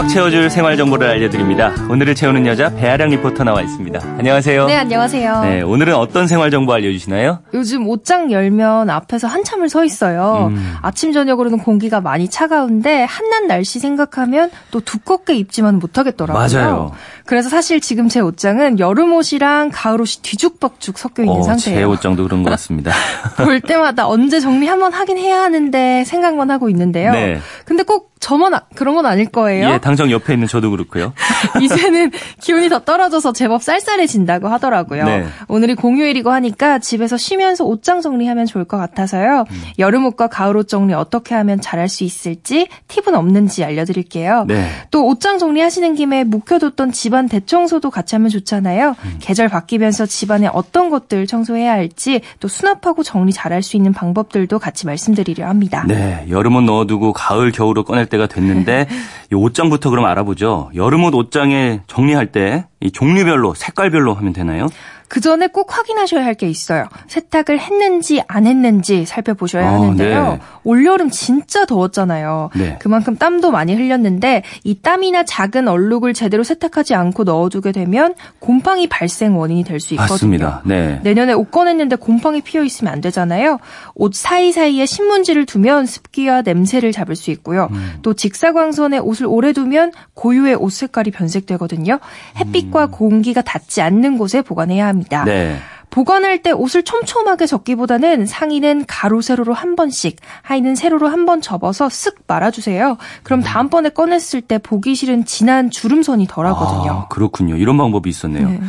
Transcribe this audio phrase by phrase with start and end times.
[0.00, 1.74] 꽉 채워줄 생활 정보를 알려드립니다.
[1.90, 4.00] 오늘을 채우는 여자 배아량 리포터 나와 있습니다.
[4.16, 4.64] 안녕하세요.
[4.64, 5.42] 네, 안녕하세요.
[5.42, 7.40] 네, 오늘은 어떤 생활 정보 알려주시나요?
[7.52, 10.48] 요즘 옷장 열면 앞에서 한참을 서 있어요.
[10.52, 10.76] 음.
[10.80, 16.48] 아침 저녁으로는 공기가 많이 차가운데 한낮 날씨 생각하면 또 두껍게 입지만 못하겠더라고요.
[16.48, 16.92] 맞아요.
[17.30, 21.78] 그래서 사실 지금 제 옷장은 여름 옷이랑 가을 옷이 뒤죽박죽 섞여 있는 어, 상태예요.
[21.78, 22.90] 제 옷장도 그런 것 같습니다.
[23.38, 27.12] 볼 때마다 언제 정리 한번 하긴 해야 하는데 생각만 하고 있는데요.
[27.12, 27.38] 네.
[27.64, 29.70] 근데 꼭 저만 아- 그런 건 아닐 거예요.
[29.70, 31.14] 예, 당장 옆에 있는 저도 그렇고요.
[31.62, 35.04] 이제는 기온이 더 떨어져서 제법 쌀쌀해진다고 하더라고요.
[35.04, 35.26] 네.
[35.48, 39.46] 오늘이 공휴일이고 하니까 집에서 쉬면서 옷장 정리하면 좋을 것 같아서요.
[39.50, 39.62] 음.
[39.78, 44.44] 여름 옷과 가을 옷 정리 어떻게 하면 잘할 수 있을지 팁은 없는지 알려드릴게요.
[44.46, 44.68] 네.
[44.90, 48.96] 또 옷장 정리하시는 김에 묵혀뒀던 집안 대청소도 같이 하면 좋잖아요.
[49.04, 49.16] 음.
[49.20, 54.86] 계절 바뀌면서 집안에 어떤 것들 청소해야 할지 또 수납하고 정리 잘할 수 있는 방법들도 같이
[54.86, 55.84] 말씀드리려 합니다.
[55.86, 58.86] 네, 여름옷 넣어두고 가을, 겨울로 꺼낼 때가 됐는데
[59.32, 60.70] 이 옷장부터 그럼 알아보죠.
[60.74, 64.66] 여름옷 옷장에 정리할 때 이 종류별로, 색깔별로 하면 되나요?
[65.08, 66.86] 그 전에 꼭 확인하셔야 할 게 있어요.
[67.08, 70.24] 세탁을 했는지 안 했는지 살펴보셔야 어, 하는데요.
[70.34, 70.38] 네.
[70.62, 72.50] 올여름 진짜 더웠잖아요.
[72.54, 72.76] 네.
[72.80, 79.36] 그만큼 땀도 많이 흘렸는데 이 땀이나 작은 얼룩을 제대로 세탁하지 않고 넣어두게 되면 곰팡이 발생
[79.36, 80.12] 원인이 될 수 있거든요.
[80.14, 80.62] 맞습니다.
[80.64, 81.00] 네.
[81.02, 83.58] 내년에 옷 꺼냈는데 곰팡이 피어 있으면 안 되잖아요.
[83.96, 87.68] 옷 사이사이에 신문지를 두면 습기와 냄새를 잡을 수 있고요.
[87.72, 87.94] 음.
[88.02, 91.98] 또 직사광선에 옷을 오래 두면 고유의 옷 색깔이 변색되거든요.
[92.38, 95.22] 햇빛 과 공기가 닿지 않는 곳에 보관해야 합니다.
[95.22, 95.26] 음.
[95.26, 95.56] 네.
[95.90, 101.88] 보관할 때 옷을 촘촘하게 접기보다는 상의는 가로 세로로 한 번씩, 하의는 세로로 한 번 접어서
[101.88, 102.90] 쓱 말아주세요.
[102.92, 102.96] 음.
[103.24, 106.92] 그럼 다음번에 꺼냈을 때 보기 싫은 진한 주름선이 덜하거든요.
[106.92, 107.56] 아, 그렇군요.
[107.56, 108.48] 이런 방법이 있었네요.
[108.50, 108.60] 네.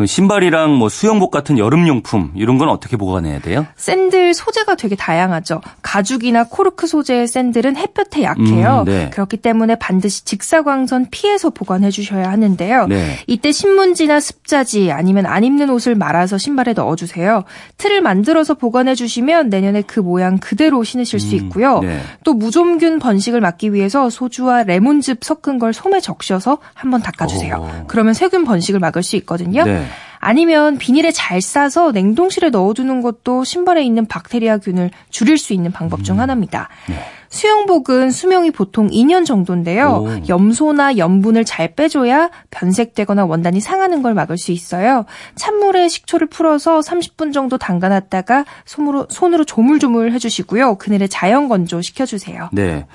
[0.00, 3.66] 그 신발이랑 뭐 수영복 같은 여름용품 이런 건 어떻게 보관해야 돼요?
[3.76, 5.60] 샌들 소재가 되게 다양하죠.
[5.82, 8.84] 가죽이나 코르크 소재의 샌들은 햇볕에 약해요.
[8.86, 9.10] 음, 네.
[9.12, 12.86] 그렇기 때문에 반드시 직사광선 피해서 보관해 주셔야 하는데요.
[12.86, 13.18] 네.
[13.26, 17.44] 이때 신문지나 습자지 아니면 안 입는 옷을 말아서 신발에 넣어주세요.
[17.76, 21.80] 틀을 만들어서 보관해 주시면 내년에 그 모양 그대로 신으실 수 있고요.
[21.80, 22.00] 네.
[22.24, 27.56] 또 무좀균 번식을 막기 위해서 소주와 레몬즙 섞은 걸 솜에 적셔서 한번 닦아주세요.
[27.56, 27.86] 오.
[27.86, 29.64] 그러면 세균 번식을 막을 수 있거든요.
[29.64, 29.89] 네.
[30.20, 36.04] 아니면 비닐에 잘 싸서 냉동실에 넣어두는 것도 신발에 있는 박테리아균을 줄일 수 있는 방법 음.
[36.04, 36.68] 중 하나입니다.
[36.88, 36.94] 네.
[37.30, 40.04] 수영복은 수명이 보통 2년 정도인데요.
[40.04, 40.28] 오.
[40.28, 45.06] 염소나 염분을 잘 빼줘야 변색되거나 원단이 상하는 걸 막을 수 있어요.
[45.36, 50.74] 찬물에 식초를 풀어서 30분 정도 담가놨다가 손으로, 손으로 조물조물 해주시고요.
[50.74, 52.50] 그늘에 자연 건조 시켜주세요.
[52.52, 52.86] 네.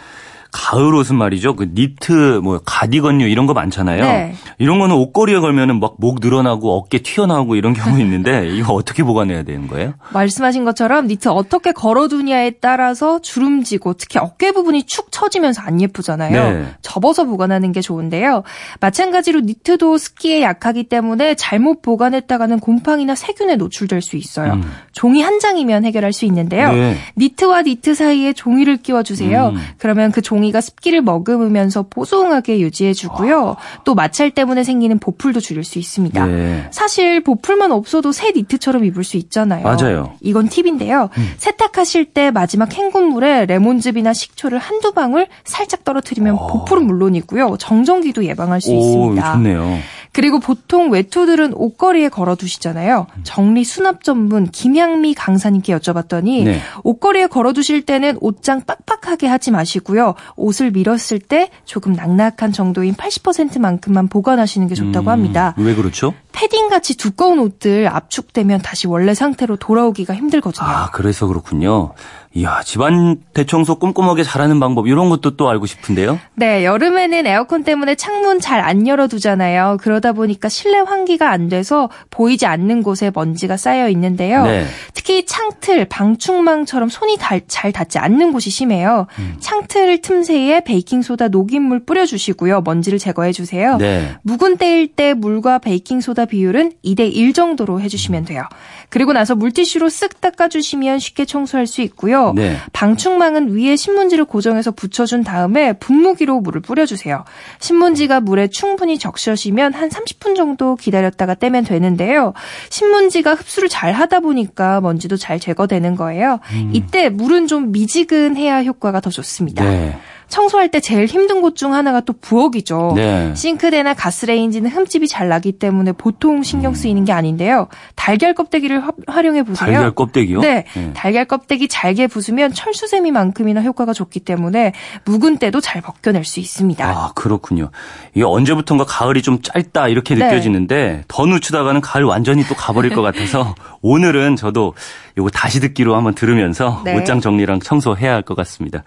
[0.55, 1.55] 가을 옷은 말이죠.
[1.57, 4.01] 그 니트, 뭐 가디건류 이런 거 많잖아요.
[4.01, 4.35] 네.
[4.57, 9.43] 이런 거는 옷걸이에 걸면은 막 목 늘어나고 어깨 튀어나오고 이런 경우 있는데 이거 어떻게 보관해야
[9.43, 9.93] 되는 거예요?
[10.13, 16.53] 말씀하신 것처럼 니트 어떻게 걸어두냐에 따라서 주름지고 특히 어깨 부분이 축 처지면서 안 예쁘잖아요.
[16.53, 16.65] 네.
[16.81, 18.43] 접어서 보관하는 게 좋은데요.
[18.79, 24.53] 마찬가지로 니트도 습기에 약하기 때문에 잘못 보관했다가는 곰팡이나 세균에 노출될 수 있어요.
[24.53, 24.71] 음.
[24.91, 26.71] 종이 한 장이면 해결할 수 있는데요.
[26.71, 26.97] 네.
[27.17, 29.49] 니트와 니트 사이에 종이를 끼워 주세요.
[29.55, 29.61] 음.
[29.77, 33.55] 그러면 그 종이 가 습기를 머금으면서 보송하게 유지해주고요.
[33.83, 36.25] 또 마찰 때문에 생기는 보풀도 줄일 수 있습니다.
[36.25, 36.67] 네.
[36.71, 39.63] 사실 보풀만 없어도 새 니트처럼 입을 수 있잖아요.
[39.63, 40.11] 맞아요.
[40.13, 40.17] 음.
[40.21, 41.09] 이건 팁인데요.
[41.37, 46.47] 세탁하실 때 마지막 헹군물에 레몬즙이나 식초를 한두 방울 살짝 떨어뜨리면 어.
[46.47, 47.57] 보풀은 물론이고요.
[47.59, 49.33] 정전기도 예방할 수 오, 있습니다.
[49.33, 49.79] 좋네요.
[50.15, 53.07] 그리고 보통 외투들은 옷걸이에 걸어두시잖아요.
[53.23, 56.61] 정리 수납 전문 김향미 강사님께 여쭤봤더니 네.
[56.85, 60.15] 옷걸이에 걸어두실 때는 옷장 빡빡하게 하지 마시고요.
[60.37, 65.53] 옷을 밀었을 때 조금 낙낙한 정도인 80%만큼만 보관하시는 게 좋다고 합니다.
[65.57, 66.13] 음, 왜 그렇죠?
[66.31, 70.65] 패딩 같이 두꺼운 옷들 압축되면 다시 원래 상태로 돌아오기가 힘들거든요.
[70.65, 71.91] 아, 그래서 그렇군요.
[72.37, 76.19] 이야, 집안 대청소 꼼꼼하게 잘하는 방법 이런 것도 또 알고 싶은데요.
[76.35, 79.77] 네, 여름에는 에어컨 때문에 창문 잘 안 열어두잖아요.
[79.79, 84.43] 그러다 보니까 실내 환기가 안 돼서 보이지 않는 곳에 먼지가 쌓여 있는데요.
[84.43, 84.65] 네.
[85.05, 89.05] 특히 창틀, 방충망처럼 손이 달- 잘 닿지 않는 곳이 심해요.
[89.19, 89.35] 음.
[89.39, 92.61] 창틀 틈새에 베이킹소다 녹인물 뿌려주시고요.
[92.61, 93.77] 먼지를 제거해주세요.
[93.77, 94.15] 네.
[94.23, 98.41] 묵은 때일 때 물과 베이킹소다 비율은 2대1 정도로 해주시면 돼요.
[98.89, 102.33] 그리고 나서 물티슈로 쓱 닦아주시면 쉽게 청소할 수 있고요.
[102.35, 102.57] 네.
[102.73, 107.25] 방충망은 위에 신문지를 고정해서 붙여준 다음에 분무기로 물을 뿌려주세요.
[107.59, 112.33] 신문지가 물에 충분히 적셔지면 한 30분 정도 기다렸다가 떼면 되는데요.
[112.71, 116.39] 신문지가 흡수를 잘 하다 보니까 먼 지도 잘 제거되는 거예요.
[116.71, 119.63] 이때 물은 좀 미지근해야 효과가 더 좋습니다.
[119.63, 119.97] 네.
[120.27, 122.93] 청소할 때 제일 힘든 곳 중 하나가 또 부엌이죠.
[122.95, 123.33] 네.
[123.35, 127.67] 싱크대나 가스레인지는 흠집이 잘 나기 때문에 보통 신경 쓰이는 게 아닌데요.
[127.95, 129.71] 달걀 껍데기를 화- 활용해 보세요.
[129.71, 130.41] 달걀 껍데기요?
[130.41, 130.91] 네, 네.
[130.93, 134.73] 달걀 껍데기 잘게 부수면 철수세미만큼이나 효과가 좋기 때문에
[135.05, 136.85] 묵은 때도 잘 벗겨낼 수 있습니다.
[136.85, 137.69] 아, 그렇군요.
[138.13, 140.25] 이게 언제부턴가 가을이 좀 짧다 이렇게 네.
[140.25, 144.73] 느껴지는데 더 늦추다가는 가을 완전히 또 가버릴 것 같아서 오늘은 저도
[145.17, 146.95] 요거 다시 듣기로 한번 들으면서 네.
[146.97, 148.83] 옷장 정리랑 청소해야 할 것 같습니다.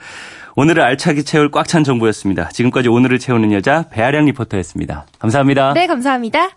[0.59, 2.49] 오늘을 알차게 채울 꽉 찬 정보였습니다.
[2.49, 5.07] 지금까지 오늘을 채우는 여자 배아량 리포터였습니다.
[5.21, 5.73] 감사합니다.
[5.75, 6.51] 네, 감사합니다.